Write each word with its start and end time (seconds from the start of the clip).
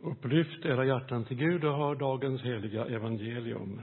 Upplyft 0.00 0.64
era 0.64 0.84
hjärtan 0.84 1.24
till 1.24 1.36
Gud 1.36 1.64
och 1.64 1.76
hör 1.76 1.94
dagens 1.94 2.42
heliga 2.42 2.84
evangelium. 2.84 3.80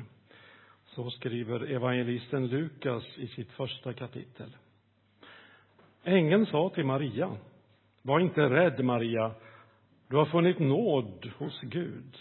Så 0.86 1.10
skriver 1.10 1.72
evangelisten 1.72 2.48
Lukas 2.48 3.18
i 3.18 3.28
sitt 3.28 3.52
första 3.52 3.94
kapitel. 3.94 4.56
Ängeln 6.04 6.46
sa 6.46 6.70
till 6.70 6.86
Maria, 6.86 7.38
var 8.02 8.20
inte 8.20 8.42
rädd 8.42 8.86
Maria, 8.86 9.32
du 10.08 10.18
har 10.18 10.26
funnit 10.26 10.60
nåd 10.60 11.32
hos 11.38 11.62
Gud. 11.62 12.18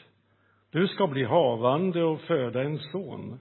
Du 0.70 0.88
ska 0.88 1.06
bli 1.06 1.24
havande 1.24 2.04
och 2.04 2.20
föda 2.20 2.62
en 2.62 2.79
son 2.79 3.38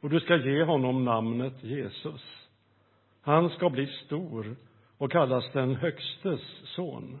och 0.00 0.10
du 0.10 0.20
ska 0.20 0.36
ge 0.36 0.64
honom 0.64 1.04
namnet 1.04 1.64
Jesus. 1.64 2.48
Han 3.20 3.50
ska 3.50 3.70
bli 3.70 3.86
stor 3.86 4.56
och 4.98 5.12
kallas 5.12 5.52
den 5.52 5.74
Högstes 5.74 6.40
son. 6.64 7.20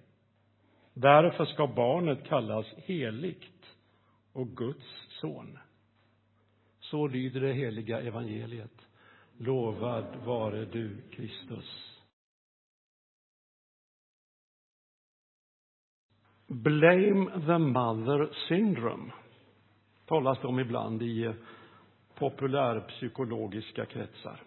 Därför 0.93 1.45
ska 1.45 1.67
barnet 1.67 2.27
kallas 2.27 2.65
heligt 2.77 3.75
och 4.33 4.47
Guds 4.47 5.07
son. 5.21 5.59
Så 6.79 7.07
lyder 7.07 7.41
det 7.41 7.53
heliga 7.53 8.01
evangeliet. 8.01 8.87
Lovad 9.37 10.15
vare 10.25 10.65
du, 10.65 11.01
Kristus. 11.11 11.97
Blame 16.47 17.31
the 17.45 17.57
mother 17.57 18.29
syndrome 18.47 19.11
talas 20.11 20.39
det 20.41 20.47
om 20.47 20.59
ibland 20.59 21.01
i 21.01 21.33
populärpsykologiska 22.15 23.85
kretsar. 23.85 24.41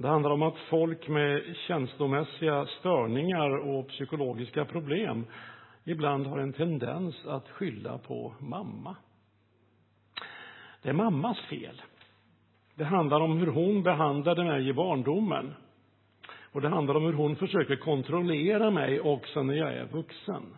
Det 0.00 0.08
handlar 0.08 0.30
om 0.30 0.42
att 0.42 0.58
folk 0.58 1.08
med 1.08 1.56
känslomässiga 1.66 2.66
störningar 2.66 3.68
och 3.68 3.88
psykologiska 3.88 4.64
problem 4.64 5.26
ibland 5.84 6.26
har 6.26 6.38
en 6.38 6.52
tendens 6.52 7.26
att 7.26 7.48
skylla 7.48 7.98
på 7.98 8.34
mamma. 8.38 8.96
Det 10.82 10.88
är 10.88 10.92
mammas 10.92 11.38
fel. 11.40 11.82
Det 12.74 12.84
handlar 12.84 13.20
om 13.20 13.38
hur 13.38 13.46
hon 13.46 13.82
behandlade 13.82 14.44
mig 14.44 14.68
i 14.68 14.72
barndomen. 14.72 15.54
Och 16.52 16.60
det 16.60 16.68
handlar 16.68 16.94
om 16.94 17.04
hur 17.04 17.12
hon 17.12 17.36
försöker 17.36 17.76
kontrollera 17.76 18.70
mig 18.70 19.00
också 19.00 19.42
när 19.42 19.54
jag 19.54 19.74
är 19.74 19.86
vuxen. 19.86 20.56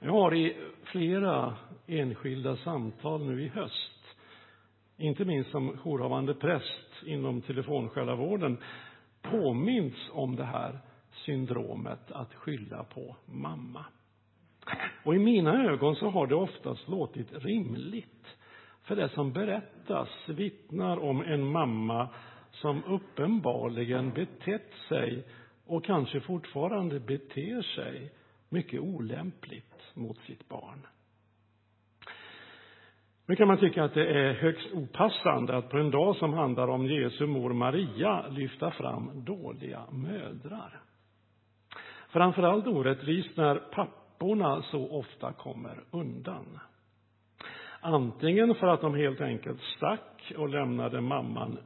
Jag 0.00 0.12
har 0.12 0.34
i 0.34 0.56
flera 0.84 1.56
enskilda 1.86 2.56
samtal 2.56 3.26
nu 3.26 3.44
i 3.44 3.48
höst, 3.48 4.16
inte 4.96 5.24
minst 5.24 5.50
som 5.50 5.78
jourhavande 5.84 6.34
präst 6.34 6.91
inom 7.04 7.40
telefonsjälavården, 7.40 8.58
påminns 9.22 10.10
om 10.12 10.36
det 10.36 10.44
här 10.44 10.78
syndromet 11.12 12.12
att 12.12 12.34
skylla 12.34 12.84
på 12.84 13.16
mamma. 13.26 13.84
Och 15.04 15.14
i 15.14 15.18
mina 15.18 15.64
ögon 15.64 15.96
så 15.96 16.10
har 16.10 16.26
det 16.26 16.34
oftast 16.34 16.88
låtit 16.88 17.32
rimligt. 17.32 18.26
För 18.82 18.96
det 18.96 19.08
som 19.08 19.32
berättas 19.32 20.08
vittnar 20.26 20.96
om 20.96 21.22
en 21.22 21.44
mamma 21.44 22.08
som 22.50 22.84
uppenbarligen 22.84 24.10
betett 24.10 24.72
sig 24.88 25.24
och 25.66 25.84
kanske 25.84 26.20
fortfarande 26.20 27.00
beter 27.00 27.62
sig 27.62 28.12
mycket 28.48 28.80
olämpligt 28.80 29.94
mot 29.94 30.18
sitt 30.18 30.48
barn. 30.48 30.86
Nu 33.26 33.36
kan 33.36 33.48
man 33.48 33.58
tycka 33.58 33.84
att 33.84 33.94
det 33.94 34.06
är 34.06 34.32
högst 34.32 34.72
opassande 34.72 35.56
att 35.56 35.68
på 35.68 35.78
en 35.78 35.90
dag 35.90 36.16
som 36.16 36.32
handlar 36.32 36.68
om 36.68 36.86
Jesu 36.86 37.26
mor 37.26 37.52
Maria 37.52 38.28
lyfta 38.28 38.70
fram 38.70 39.24
dåliga 39.24 39.82
mödrar. 39.90 40.80
Framförallt 42.08 42.66
orättvist 42.66 43.36
när 43.36 43.54
papporna 43.54 44.62
så 44.62 44.90
ofta 44.90 45.32
kommer 45.32 45.84
undan. 45.90 46.58
Antingen 47.80 48.54
för 48.54 48.66
att 48.66 48.80
de 48.80 48.94
helt 48.94 49.20
enkelt 49.20 49.60
stack 49.60 50.32
och 50.36 50.48
lämnade 50.48 51.00
mamman 51.00 51.58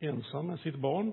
ensam 0.00 0.46
med 0.46 0.60
sitt 0.60 0.76
barn, 0.76 1.12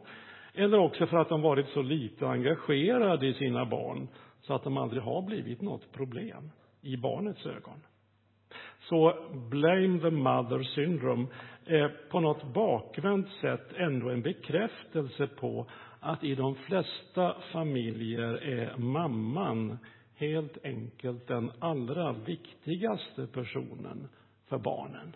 eller 0.54 0.78
också 0.78 1.06
för 1.08 1.18
att 1.18 1.30
de 1.30 1.42
varit 1.42 1.68
så 1.68 1.82
lite 1.82 2.28
engagerade 2.28 3.28
i 3.28 3.34
sina 3.34 3.66
barn 3.66 4.08
så 4.42 4.54
att 4.54 4.64
de 4.64 4.78
aldrig 4.78 5.04
har 5.04 5.22
blivit 5.22 5.62
något 5.62 5.92
problem 5.92 6.52
i 6.82 6.98
barnets 6.98 7.46
ögon. 7.46 7.82
Så 8.80 9.14
blame 9.50 10.00
the 10.00 10.10
mother 10.10 10.64
syndrome 10.64 11.28
är 11.66 12.10
på 12.10 12.20
något 12.20 12.54
bakvänt 12.54 13.28
sätt 13.42 13.74
ändå 13.76 14.10
en 14.10 14.22
bekräftelse 14.22 15.28
på 15.28 15.68
att 16.00 16.24
i 16.24 16.36
de 16.36 16.56
flesta 16.56 17.36
familjer 17.52 18.34
är 18.44 18.78
mamman 18.78 19.78
helt 20.16 20.66
enkelt 20.66 21.28
den 21.28 21.52
allra 21.60 22.12
viktigaste 22.12 23.28
personen 23.28 24.08
för 24.46 24.58
barnen. 24.58 25.16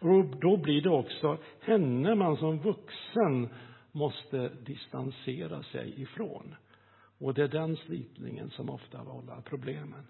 Och 0.00 0.24
då 0.40 0.56
blir 0.56 0.82
det 0.82 0.90
också 0.90 1.38
henne 1.60 2.14
man 2.14 2.36
som 2.36 2.58
vuxen 2.58 3.48
måste 3.92 4.48
distansera 4.48 5.62
sig 5.62 6.02
ifrån. 6.02 6.54
Och 7.18 7.34
det 7.34 7.42
är 7.42 7.48
den 7.48 7.76
slitningen 7.76 8.50
som 8.50 8.70
ofta 8.70 9.04
vållar 9.04 9.40
problemen. 9.40 10.06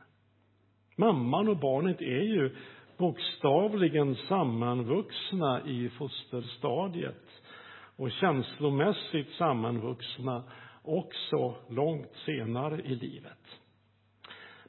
Mamman 0.96 1.48
och 1.48 1.56
barnet 1.56 2.00
är 2.00 2.22
ju 2.22 2.56
bokstavligen 2.98 4.14
sammanvuxna 4.14 5.60
i 5.66 5.88
fosterstadiet 5.88 7.42
och 7.96 8.10
känslomässigt 8.10 9.30
sammanvuxna 9.30 10.42
också 10.82 11.54
långt 11.68 12.12
senare 12.26 12.80
i 12.82 12.94
livet. 12.94 13.60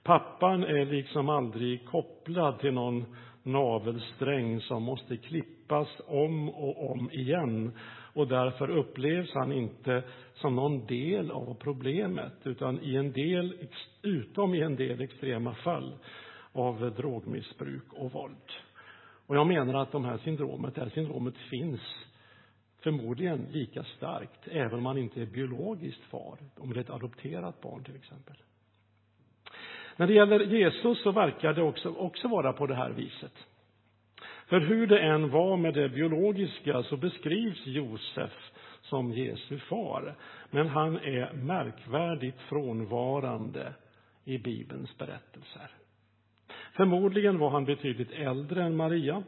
Pappan 0.03 0.63
är 0.63 0.85
liksom 0.85 1.29
aldrig 1.29 1.85
kopplad 1.85 2.59
till 2.59 2.73
någon 2.73 3.05
navelsträng 3.43 4.61
som 4.61 4.83
måste 4.83 5.17
klippas 5.17 5.87
om 6.07 6.49
och 6.49 6.91
om 6.91 7.11
igen 7.11 7.71
och 8.17 8.27
därför 8.27 8.69
upplevs 8.69 9.33
han 9.33 9.51
inte 9.51 10.03
som 10.33 10.55
någon 10.55 10.85
del 10.85 11.31
av 11.31 11.57
problemet 11.59 12.33
utan 12.43 12.79
i 12.83 12.95
en 12.95 13.11
del, 13.11 13.67
utom 14.01 14.53
i 14.53 14.61
en 14.61 14.75
del 14.75 15.01
extrema 15.01 15.53
fall 15.53 15.93
av 16.51 16.93
drogmissbruk 16.95 17.93
och 17.93 18.11
våld. 18.11 18.51
Och 19.27 19.35
jag 19.35 19.47
menar 19.47 19.81
att 19.81 19.91
de 19.91 20.05
här 20.05 20.17
syndromet, 20.17 20.75
det 20.75 20.81
här 20.81 20.89
syndromet 20.89 21.37
finns 21.37 21.81
förmodligen 22.79 23.47
lika 23.51 23.83
starkt 23.83 24.47
även 24.47 24.73
om 24.73 24.83
man 24.83 24.97
inte 24.97 25.21
är 25.21 25.25
biologiskt 25.25 26.03
far, 26.03 26.37
om 26.57 26.73
det 26.73 26.79
är 26.79 26.83
ett 26.83 26.89
adopterat 26.89 27.61
barn 27.61 27.83
till 27.83 27.95
exempel. 27.95 28.35
När 29.95 30.07
det 30.07 30.13
gäller 30.13 30.39
Jesus 30.39 31.03
så 31.03 31.11
verkar 31.11 31.53
det 31.53 31.61
också, 31.61 31.89
också 31.89 32.27
vara 32.27 32.53
på 32.53 32.67
det 32.67 32.75
här 32.75 32.89
viset. 32.89 33.47
För 34.47 34.59
hur 34.59 34.87
det 34.87 34.99
än 34.99 35.29
var 35.29 35.57
med 35.57 35.73
det 35.73 35.89
biologiska 35.89 36.83
så 36.83 36.97
beskrivs 36.97 37.65
Josef 37.65 38.31
som 38.81 39.13
Jesu 39.13 39.59
far. 39.59 40.15
Men 40.51 40.67
han 40.67 40.95
är 40.95 41.33
märkvärdigt 41.33 42.41
frånvarande 42.41 43.73
i 44.25 44.37
Bibelns 44.37 44.97
berättelser. 44.97 45.69
Förmodligen 46.73 47.39
var 47.39 47.49
han 47.49 47.65
betydligt 47.65 48.11
äldre 48.11 48.63
än 48.63 48.75
Maria. 48.75 49.23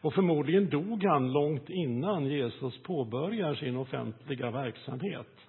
Och 0.00 0.14
förmodligen 0.14 0.70
dog 0.70 1.04
han 1.04 1.32
långt 1.32 1.70
innan 1.70 2.26
Jesus 2.26 2.82
påbörjar 2.82 3.54
sin 3.54 3.76
offentliga 3.76 4.50
verksamhet. 4.50 5.40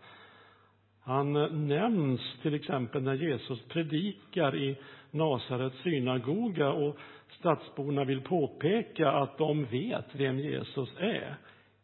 Han 1.04 1.34
nämns 1.68 2.22
till 2.42 2.54
exempel 2.54 3.04
när 3.04 3.14
Jesus 3.14 3.68
predikar 3.68 4.56
i 4.56 4.78
Nasarets 5.12 5.82
synagoga 5.84 6.72
och 6.72 6.98
stadsborna 7.42 8.04
vill 8.04 8.22
påpeka 8.22 9.12
att 9.12 9.38
de 9.38 9.66
vet 9.66 10.16
vem 10.16 10.40
Jesus 10.40 10.90
är. 10.98 11.36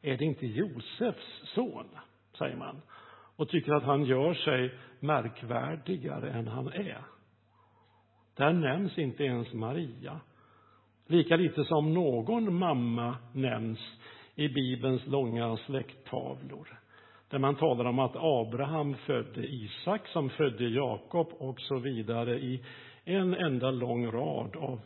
Är 0.02 0.18
det 0.18 0.26
inte 0.26 0.48
Josefs 0.48 1.42
son? 1.56 1.86
säger 2.38 2.56
man 2.56 2.82
och 3.36 3.50
tycker 3.50 3.74
att 3.74 3.84
han 3.84 4.04
gör 4.06 4.34
sig 4.34 4.74
märkvärdigare 5.00 6.32
än 6.32 6.48
han 6.48 6.68
är. 6.68 7.02
Där 8.36 8.54
nämns 8.54 8.98
inte 8.98 9.24
ens 9.24 9.54
Maria. 9.54 10.20
Lika 11.08 11.36
lite 11.36 11.64
som 11.64 11.94
någon 11.94 12.54
mamma 12.54 13.18
nämns 13.34 13.80
i 14.36 14.48
Bibelns 14.48 15.08
långa 15.08 15.58
släkttavlor. 15.58 16.80
Där 17.30 17.40
man 17.40 17.56
talar 17.56 17.86
om 17.86 18.00
att 18.00 18.16
Abraham 18.16 18.96
födde 18.96 19.48
Isak 19.48 20.08
som 20.08 20.30
födde 20.30 20.70
Jakob 20.70 21.28
och 21.40 21.62
så 21.62 21.80
vidare 21.80 22.40
i 22.40 22.64
en 23.06 23.34
enda 23.34 23.72
lång 23.72 24.12
rad 24.12 24.56
av 24.56 24.82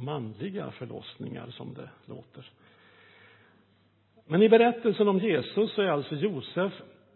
manliga 0.00 0.70
förlossningar 0.70 1.46
som 1.46 1.74
det 1.74 1.90
låter. 2.06 2.50
Men 4.26 4.42
i 4.42 4.48
berättelsen 4.48 5.08
om 5.08 5.18
Jesus 5.18 5.72
så 5.74 5.82
är 5.82 5.88
alltså 5.88 6.14
Josef 6.14 6.72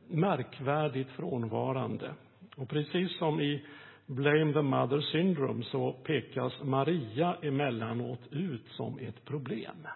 märkvärdigt 0.08 1.10
frånvarande. 1.10 2.14
Och 2.56 2.69
precis 2.69 3.19
som 3.19 3.40
i 3.40 3.64
Blame 4.06 4.52
the 4.52 4.62
Mother 4.62 5.00
Syndrome 5.00 5.64
så 5.64 5.92
pekas 5.92 6.62
Maria 6.62 7.36
emellanåt 7.42 8.20
ut 8.31 8.69
som 8.69 8.98
ett 8.98 9.25
problem. 9.25 9.88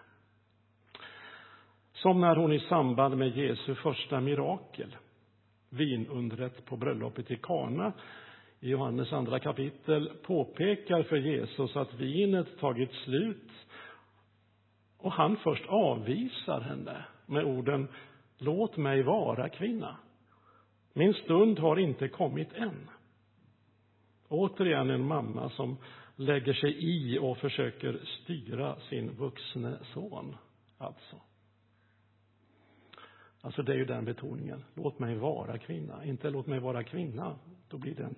Som 1.93 2.21
när 2.21 2.35
hon 2.35 2.53
i 2.53 2.59
samband 2.59 3.17
med 3.17 3.37
Jesu 3.37 3.75
första 3.75 4.19
mirakel, 4.19 4.95
vinundret 5.69 6.65
på 6.65 6.77
bröllopet 6.77 7.31
i 7.31 7.35
Kana, 7.35 7.93
i 8.59 8.69
Johannes 8.69 9.13
andra 9.13 9.39
kapitel 9.39 10.11
påpekar 10.23 11.03
för 11.03 11.17
Jesus 11.17 11.75
att 11.75 11.93
vinet 11.93 12.59
tagit 12.59 12.91
slut 12.93 13.51
och 14.97 15.11
han 15.11 15.37
först 15.37 15.65
avvisar 15.67 16.61
henne 16.61 17.05
med 17.25 17.45
orden 17.45 17.87
Låt 18.41 18.77
mig 18.77 19.03
vara 19.03 19.49
kvinna. 19.49 19.97
Min 20.93 21.13
stund 21.13 21.59
har 21.59 21.79
inte 21.79 22.07
kommit 22.07 22.53
än. 22.53 22.89
Återigen 24.27 24.89
en 24.89 25.07
mamma 25.07 25.49
som 25.49 25.77
lägger 26.15 26.53
sig 26.53 26.75
i 26.79 27.19
och 27.19 27.37
försöker 27.37 27.99
styra 28.05 28.79
sin 28.79 29.11
vuxne 29.11 29.77
son. 29.93 30.35
Alltså. 30.77 31.15
Alltså 33.41 33.61
det 33.61 33.73
är 33.73 33.77
ju 33.77 33.85
den 33.85 34.05
betoningen. 34.05 34.63
Låt 34.73 34.99
mig 34.99 35.15
vara 35.15 35.57
kvinna. 35.57 36.05
Inte 36.05 36.29
låt 36.29 36.47
mig 36.47 36.59
vara 36.59 36.83
kvinna. 36.83 37.35
Då 37.69 37.77
blir 37.77 37.95
det 37.95 38.03
en 38.03 38.15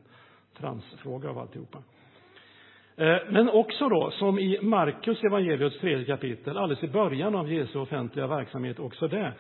transfråga 0.58 1.30
av 1.30 1.38
alltihopa. 1.38 1.78
Eh, 2.96 3.18
men 3.30 3.50
också 3.50 3.90
då, 3.90 4.12
som 4.12 4.40
i 4.40 4.60
Markus 4.62 5.24
evangeliets 5.24 5.80
tredje 5.80 6.06
kapitel, 6.06 6.58
alldeles 6.58 6.84
i 6.84 6.88
början 6.88 7.36
av 7.36 7.54
Jesu 7.54 7.80
offentliga 7.80 8.28
verksamhet, 8.28 8.80
också 8.80 9.08
det, 9.08 9.34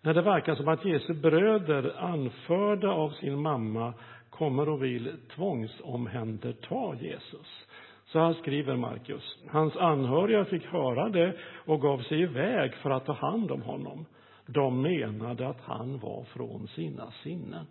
när 0.00 0.14
det 0.14 0.22
verkar 0.22 0.54
som 0.54 0.68
att 0.68 0.84
Jesu 0.84 1.14
bröder, 1.14 1.94
anförda 1.98 2.90
av 2.90 3.10
sin 3.10 3.42
mamma, 3.42 3.94
kommer 4.30 4.68
och 4.68 4.82
vill 4.82 5.12
tvångsomhänderta 5.34 6.94
Jesus. 7.00 7.66
Så 8.06 8.18
här 8.18 8.32
skriver 8.32 8.76
Markus. 8.76 9.38
Hans 9.48 9.76
anhöriga 9.76 10.44
fick 10.44 10.66
höra 10.66 11.08
det 11.08 11.36
och 11.66 11.80
gav 11.80 11.98
sig 11.98 12.22
iväg 12.22 12.74
för 12.74 12.90
att 12.90 13.06
ta 13.06 13.12
hand 13.12 13.50
om 13.50 13.62
honom. 13.62 14.06
De 14.46 14.82
menade 14.82 15.48
att 15.48 15.60
han 15.60 15.98
var 15.98 16.24
från 16.24 16.68
sina 16.68 17.10
sinnen. 17.10 17.66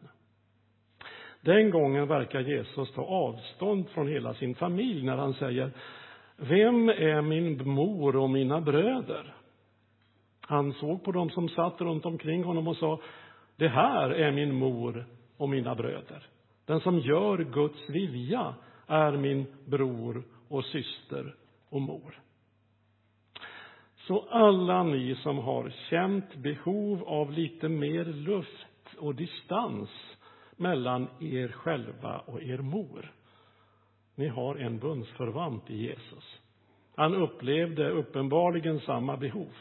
Den 1.48 1.70
gången 1.70 2.08
verkar 2.08 2.40
Jesus 2.40 2.92
ta 2.92 3.02
avstånd 3.02 3.90
från 3.90 4.08
hela 4.08 4.34
sin 4.34 4.56
familj 4.56 5.04
när 5.06 5.18
han 5.18 5.34
säger 5.34 5.72
Vem 6.38 6.90
är 6.90 7.22
min 7.22 7.70
mor 7.70 8.16
och 8.16 8.30
mina 8.30 8.62
bröder? 8.62 9.36
Han 10.42 10.74
såg 10.74 11.04
på 11.04 11.12
dem 11.12 11.30
som 11.30 11.50
satt 11.50 11.82
runt 11.82 12.06
omkring 12.06 12.44
honom 12.44 12.68
och 12.68 12.78
sa 12.78 13.00
Det 13.56 13.68
här 13.68 14.10
är 14.10 14.32
min 14.32 14.56
mor 14.56 15.06
och 15.38 15.50
mina 15.50 15.76
bröder. 15.76 16.28
Den 16.66 16.80
som 16.80 17.00
gör 17.00 17.38
Guds 17.38 17.90
vilja 17.90 18.54
är 18.88 19.12
min 19.12 19.46
bror 19.66 20.24
och 20.50 20.66
syster 20.66 21.36
och 21.70 21.82
mor. 21.82 22.20
Så 23.98 24.26
alla 24.30 24.84
ni 24.84 25.16
som 25.16 25.38
har 25.38 25.74
känt 25.90 26.36
behov 26.36 27.04
av 27.04 27.32
lite 27.32 27.70
mer 27.70 28.06
luft 28.06 28.68
och 28.98 29.16
distans 29.16 29.90
mellan 30.58 31.08
er 31.20 31.48
själva 31.48 32.18
och 32.18 32.42
er 32.42 32.58
mor. 32.58 33.12
Ni 34.16 34.28
har 34.28 34.56
en 34.56 34.80
bundsförvant 34.80 35.70
i 35.70 35.78
Jesus. 35.88 36.40
Han 36.96 37.16
upplevde 37.16 37.90
uppenbarligen 37.90 38.80
samma 38.80 39.18
behov. 39.18 39.52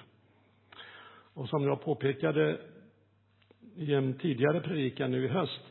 Och 1.35 1.49
som 1.49 1.65
jag 1.65 1.85
påpekade 1.85 2.61
i 3.77 3.95
en 3.95 4.19
tidigare 4.19 4.61
predikan 4.61 5.11
nu 5.11 5.25
i 5.25 5.29
höst, 5.29 5.63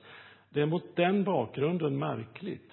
det 0.49 0.61
är 0.61 0.65
mot 0.65 0.95
den 0.95 1.23
bakgrunden 1.23 1.99
märkligt 1.99 2.71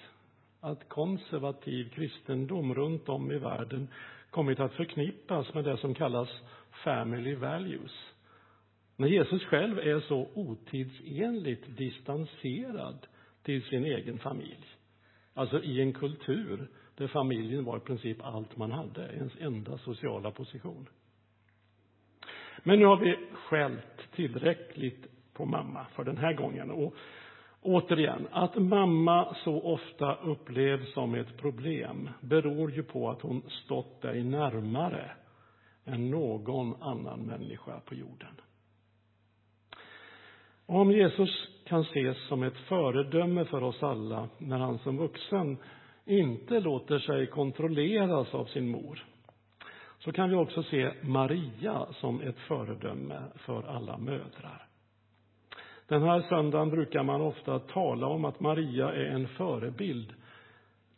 att 0.59 0.89
konservativ 0.89 1.89
kristendom 1.89 2.73
runt 2.73 3.09
om 3.09 3.31
i 3.31 3.37
världen 3.37 3.87
kommit 4.29 4.59
att 4.59 4.73
förknippas 4.73 5.53
med 5.53 5.63
det 5.63 5.77
som 5.77 5.93
kallas 5.95 6.29
family 6.83 7.35
values. 7.35 8.12
När 9.03 9.09
Jesus 9.09 9.43
själv 9.43 9.79
är 9.79 9.99
så 9.99 10.27
otidsenligt 10.33 11.77
distanserad 11.77 13.07
till 13.41 13.63
sin 13.63 13.85
egen 13.85 14.19
familj. 14.19 14.65
Alltså 15.33 15.63
i 15.63 15.81
en 15.81 15.93
kultur 15.93 16.67
där 16.95 17.07
familjen 17.07 17.65
var 17.65 17.77
i 17.77 17.79
princip 17.79 18.17
allt 18.25 18.57
man 18.57 18.71
hade, 18.71 19.13
ens 19.13 19.33
enda 19.39 19.77
sociala 19.77 20.31
position. 20.31 20.87
Men 22.63 22.79
nu 22.79 22.85
har 22.85 22.97
vi 22.97 23.17
skällt 23.33 24.11
tillräckligt 24.15 25.07
på 25.33 25.45
mamma 25.45 25.85
för 25.95 26.03
den 26.03 26.17
här 26.17 26.33
gången. 26.33 26.71
Och 26.71 26.95
återigen, 27.61 28.27
att 28.31 28.55
mamma 28.55 29.35
så 29.43 29.61
ofta 29.61 30.15
upplevs 30.15 30.93
som 30.93 31.15
ett 31.15 31.37
problem 31.37 32.09
beror 32.21 32.71
ju 32.71 32.83
på 32.83 33.09
att 33.09 33.21
hon 33.21 33.43
stått 33.49 34.01
dig 34.01 34.23
närmare 34.23 35.11
än 35.85 36.09
någon 36.09 36.81
annan 36.81 37.19
människa 37.19 37.79
på 37.79 37.95
jorden. 37.95 38.35
Om 40.65 40.91
Jesus 40.91 41.47
kan 41.65 41.81
ses 41.81 42.27
som 42.27 42.43
ett 42.43 42.57
föredöme 42.57 43.45
för 43.45 43.63
oss 43.63 43.83
alla 43.83 44.29
när 44.37 44.57
han 44.57 44.79
som 44.79 44.97
vuxen 44.97 45.57
inte 46.05 46.59
låter 46.59 46.99
sig 46.99 47.27
kontrolleras 47.27 48.33
av 48.33 48.45
sin 48.45 48.69
mor, 48.69 49.03
så 49.99 50.11
kan 50.11 50.29
vi 50.29 50.35
också 50.35 50.63
se 50.63 50.91
Maria 51.01 51.87
som 51.93 52.21
ett 52.21 52.39
föredöme 52.39 53.21
för 53.35 53.63
alla 53.63 53.97
mödrar. 53.97 54.67
Den 55.87 56.01
här 56.01 56.21
söndagen 56.21 56.69
brukar 56.69 57.03
man 57.03 57.21
ofta 57.21 57.59
tala 57.59 58.07
om 58.07 58.25
att 58.25 58.39
Maria 58.39 58.93
är 58.93 59.05
en 59.05 59.27
förebild 59.27 60.13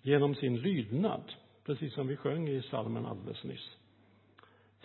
genom 0.01 0.35
sin 0.35 0.57
lydnad, 0.57 1.21
precis 1.65 1.94
som 1.94 2.07
vi 2.07 2.15
sjöng 2.15 2.47
i 2.50 2.61
salmen 2.61 3.06
alldeles 3.06 3.44
nyss 3.44 3.77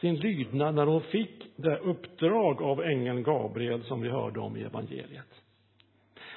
sin 0.00 0.16
lydnad 0.16 0.74
när 0.74 0.86
hon 0.86 1.02
fick 1.02 1.46
det 1.56 1.78
uppdrag 1.78 2.62
av 2.62 2.82
ängeln 2.82 3.22
Gabriel 3.22 3.84
som 3.84 4.00
vi 4.00 4.08
hörde 4.08 4.40
om 4.40 4.56
i 4.56 4.62
evangeliet. 4.62 5.42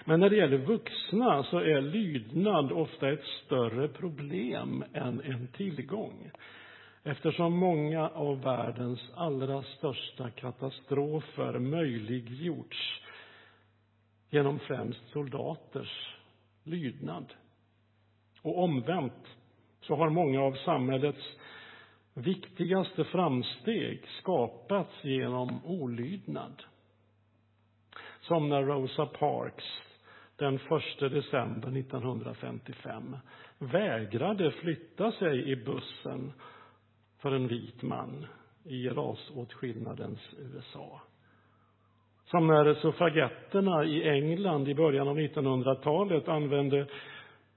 Men 0.06 0.20
när 0.20 0.30
det 0.30 0.36
gäller 0.36 0.58
vuxna 0.58 1.44
så 1.44 1.58
är 1.58 1.82
lydnad 1.82 2.72
ofta 2.72 3.12
ett 3.12 3.26
större 3.46 3.88
problem 3.88 4.84
än 4.94 5.22
en 5.22 5.48
tillgång. 5.48 6.32
Eftersom 7.04 7.58
många 7.58 8.10
av 8.10 8.42
världens 8.42 9.12
allra 9.16 9.64
största 9.64 10.30
katastrofer 10.30 11.60
möjliggjorts 11.60 13.02
genom 14.30 14.60
främst 14.60 15.10
soldaters 15.12 16.16
lydnad. 16.64 17.34
Och 18.42 18.64
omvänt 18.64 19.28
så 19.82 19.96
har 19.96 20.10
många 20.10 20.42
av 20.42 20.54
samhällets 20.54 21.38
viktigaste 22.14 23.04
framsteg 23.04 24.08
skapats 24.08 25.04
genom 25.04 25.66
olydnad. 25.66 26.64
Som 28.22 28.50
när 28.50 28.64
Rosa 28.64 29.06
Parks 29.06 29.64
den 30.36 30.56
1 30.56 30.62
december 31.00 31.78
1955 31.80 33.18
vägrade 33.58 34.52
flytta 34.52 35.12
sig 35.12 35.52
i 35.52 35.56
bussen 35.56 36.34
för 37.20 37.32
en 37.32 37.48
vit 37.48 37.82
man 37.82 38.26
i 38.64 38.90
rasåtskillnadens 38.90 40.20
USA. 40.40 41.02
Som 42.26 42.48
när 42.48 42.74
suffragetterna 42.74 43.86
i 43.86 44.10
England 44.10 44.68
i 44.68 44.76
början 44.76 45.08
av 45.08 45.20
1900-talet 45.20 46.28
använde 46.28 46.88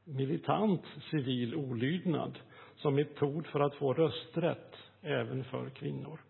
militant 0.04 0.82
civil 1.10 1.54
olydnad 1.54 2.38
som 2.76 2.94
metod 2.94 3.46
för 3.46 3.60
att 3.60 3.74
få 3.74 3.92
rösträtt 3.92 4.76
även 5.02 5.44
för 5.44 5.70
kvinnor. 5.70 6.20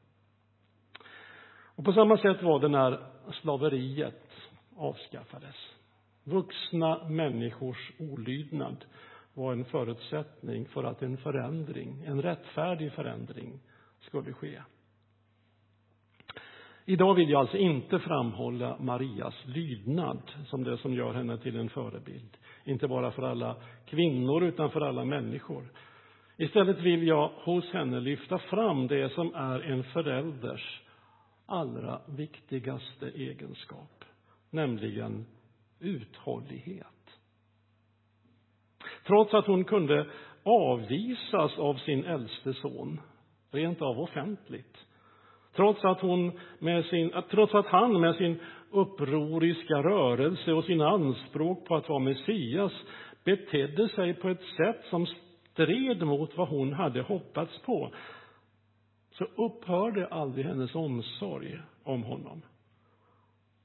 Och 1.76 1.84
på 1.84 1.92
samma 1.92 2.18
sätt 2.18 2.42
var 2.42 2.60
det 2.60 2.68
när 2.68 2.98
slaveriet 3.32 4.30
avskaffades. 4.76 5.56
Vuxna 6.24 7.08
människors 7.08 7.92
olydnad 7.98 8.84
var 9.34 9.52
en 9.52 9.64
förutsättning 9.64 10.66
för 10.66 10.84
att 10.84 11.02
en 11.02 11.16
förändring, 11.16 12.04
en 12.06 12.22
rättfärdig 12.22 12.92
förändring, 12.92 13.60
skulle 14.00 14.32
ske. 14.32 14.62
Idag 16.84 17.14
vill 17.14 17.30
jag 17.30 17.40
alltså 17.40 17.56
inte 17.56 17.98
framhålla 17.98 18.76
Marias 18.80 19.34
lydnad 19.46 20.22
som 20.46 20.64
det 20.64 20.78
som 20.78 20.94
gör 20.94 21.14
henne 21.14 21.38
till 21.38 21.56
en 21.56 21.68
förebild. 21.68 22.36
Inte 22.64 22.88
bara 22.88 23.10
för 23.10 23.22
alla 23.22 23.56
kvinnor 23.86 24.44
utan 24.44 24.70
för 24.70 24.80
alla 24.80 25.04
människor. 25.04 25.68
Istället 26.38 26.78
vill 26.78 27.06
jag 27.06 27.28
hos 27.28 27.72
henne 27.72 28.00
lyfta 28.00 28.38
fram 28.38 28.86
det 28.86 29.12
som 29.12 29.34
är 29.34 29.60
en 29.60 29.84
förälders 29.84 30.80
allra 31.46 32.00
viktigaste 32.06 33.06
egenskap, 33.06 34.04
nämligen 34.50 35.26
uthållighet. 35.80 36.86
Trots 39.06 39.34
att 39.34 39.46
hon 39.46 39.64
kunde 39.64 40.06
avvisas 40.42 41.58
av 41.58 41.74
sin 41.74 42.04
äldste 42.04 42.54
son, 42.54 43.00
rent 43.50 43.82
av 43.82 44.00
offentligt. 44.00 44.86
Trots 45.54 45.84
att, 45.84 46.00
hon 46.00 46.38
med 46.58 46.84
sin, 46.84 47.12
trots 47.30 47.54
att 47.54 47.66
han 47.66 48.00
med 48.00 48.16
sin 48.16 48.40
upproriska 48.70 49.74
rörelse 49.74 50.52
och 50.52 50.64
sina 50.64 50.88
anspråk 50.88 51.64
på 51.66 51.76
att 51.76 51.88
vara 51.88 51.98
Messias 51.98 52.72
betedde 53.24 53.88
sig 53.88 54.14
på 54.14 54.28
ett 54.28 54.44
sätt 54.56 54.84
som 54.90 55.06
stred 55.56 56.02
mot 56.02 56.36
vad 56.36 56.48
hon 56.48 56.72
hade 56.72 57.02
hoppats 57.02 57.58
på, 57.58 57.90
så 59.10 59.24
upphörde 59.24 60.06
aldrig 60.06 60.46
hennes 60.46 60.74
omsorg 60.74 61.60
om 61.84 62.02
honom. 62.02 62.42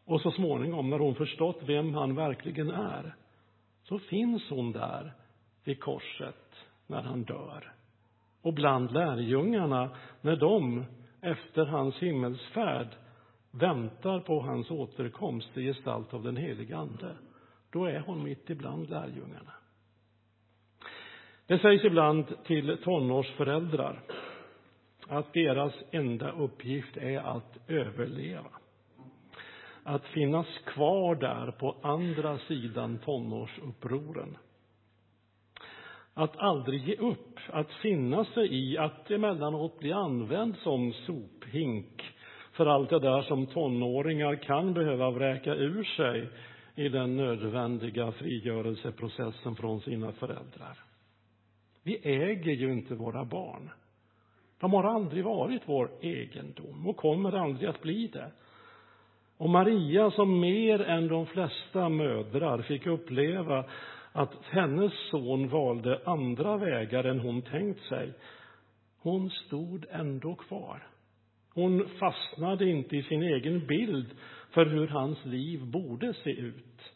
Och 0.06 0.22
så 0.22 0.32
småningom, 0.32 0.90
när 0.90 1.00
hon 1.00 1.16
förstått 1.16 1.60
vem 1.62 1.94
han 1.94 2.16
verkligen 2.16 2.70
är, 2.72 3.16
så 3.84 4.00
finns 4.00 4.50
hon 4.50 4.72
där 4.72 5.14
vid 5.64 5.80
korset 5.80 6.56
när 6.88 7.02
han 7.02 7.24
dör. 7.24 7.74
Och 8.42 8.54
bland 8.54 8.92
lärjungarna, 8.92 9.90
när 10.22 10.36
de 10.36 10.86
efter 11.22 11.66
hans 11.66 11.96
himmelsfärd 11.96 12.88
väntar 13.52 14.20
på 14.20 14.42
hans 14.42 14.72
återkomst 14.72 15.58
i 15.58 15.64
gestalt 15.64 16.14
av 16.14 16.24
den 16.24 16.38
helige 16.38 16.78
Ande, 16.78 17.16
då 17.70 17.86
är 17.86 18.00
hon 18.00 18.24
mitt 18.24 18.50
ibland 18.50 18.90
lärjungarna. 18.90 19.54
Det 21.52 21.60
sägs 21.60 21.84
ibland 21.84 22.44
till 22.44 22.78
tonårsföräldrar 22.84 24.02
att 25.08 25.34
deras 25.34 25.74
enda 25.92 26.32
uppgift 26.32 26.98
är 26.98 27.20
att 27.20 27.58
överleva. 27.68 28.50
Att 29.84 30.06
finnas 30.06 30.48
kvar 30.66 31.16
där 31.16 31.52
på 31.52 31.76
andra 31.82 32.38
sidan 32.38 32.98
tonårsupproren. 32.98 34.38
Att 36.14 36.38
aldrig 36.38 36.88
ge 36.88 36.96
upp, 36.96 37.40
att 37.50 37.72
finna 37.72 38.26
sig 38.26 38.54
i 38.54 38.78
att 38.78 39.12
emellanåt 39.12 39.80
bli 39.80 39.92
använd 39.92 40.58
som 40.58 40.94
sophink 40.94 42.04
för 42.52 42.66
allt 42.66 42.90
det 42.90 43.00
där 43.00 43.22
som 43.22 43.46
tonåringar 43.46 44.36
kan 44.36 44.74
behöva 44.74 45.12
vräka 45.12 45.56
ur 45.56 45.84
sig 45.84 46.30
i 46.76 46.90
den 46.90 47.18
nödvändiga 47.18 48.12
frigörelseprocessen 48.12 49.56
från 49.56 49.82
sina 49.82 50.12
föräldrar. 50.12 50.91
Vi 51.84 52.00
äger 52.04 52.52
ju 52.52 52.72
inte 52.74 52.96
våra 52.96 53.26
barn. 53.26 53.70
De 54.60 54.74
har 54.74 54.84
aldrig 54.84 55.24
varit 55.24 55.62
vår 55.66 55.90
egendom 56.02 56.88
och 56.88 56.98
kommer 56.98 57.32
aldrig 57.32 57.70
att 57.70 57.82
bli 57.82 58.08
det. 58.08 58.32
Och 59.38 59.50
Maria, 59.50 60.12
som 60.12 60.40
mer 60.40 60.82
än 60.82 61.08
de 61.08 61.26
flesta 61.26 61.90
mödrar 61.90 62.62
fick 62.62 62.88
uppleva 62.88 63.66
att 64.12 64.34
hennes 64.50 64.94
son 65.10 65.48
valde 65.50 66.02
andra 66.06 66.58
vägar 66.58 67.04
än 67.04 67.20
hon 67.20 67.42
tänkt 67.42 67.82
sig, 67.82 68.14
hon 69.00 69.30
stod 69.30 69.86
ändå 69.92 70.36
kvar. 70.36 70.88
Hon 71.54 71.90
fastnade 72.00 72.70
inte 72.70 72.98
i 72.98 73.04
sin 73.04 73.24
egen 73.24 73.68
bild 73.68 74.08
för 74.52 74.66
hur 74.66 74.88
hans 74.88 75.26
liv 75.26 75.66
borde 75.66 76.14
se 76.14 76.30
ut, 76.30 76.94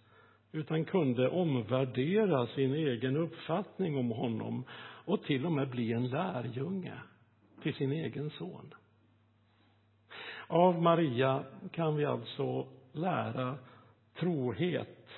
utan 0.56 0.86
kunde 0.86 1.30
omvärdera 1.30 2.48
sin 2.48 2.74
egen 2.74 3.18
uppfattning 3.18 3.98
om 3.98 4.10
honom 4.10 4.64
och 5.06 5.24
till 5.24 5.46
och 5.46 5.52
med 5.52 5.70
bli 5.70 5.94
en 5.94 6.08
lärjunge 6.08 6.94
till 7.62 7.74
sin 7.74 7.92
egen 7.92 8.30
son. 8.30 8.74
Av 10.48 10.82
Maria 10.82 11.44
kan 11.72 11.96
vi 11.96 12.06
alltså 12.06 12.68
lära 12.92 13.58
trohet 14.20 15.10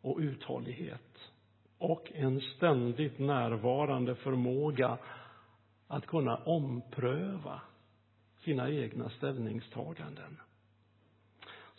och 0.00 0.18
uthållighet 0.18 1.30
och 1.78 2.12
en 2.14 2.40
ständigt 2.40 3.18
närvarande 3.18 4.14
förmåga 4.14 4.98
att 5.86 6.06
kunna 6.06 6.36
ompröva 6.36 7.60
sina 8.38 8.70
egna 8.70 9.10
ställningstaganden. 9.10 10.40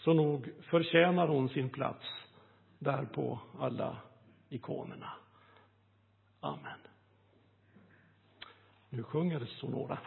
Så 0.05 0.13
nog 0.13 0.49
förtjänar 0.61 1.27
hon 1.27 1.49
sin 1.49 1.69
plats 1.69 2.05
där 2.79 3.05
på 3.05 3.39
alla 3.59 3.97
ikonerna. 4.49 5.11
Amen. 6.39 6.79
Nu 8.89 9.03
sjunger 9.03 9.45
Sonora. 9.45 9.97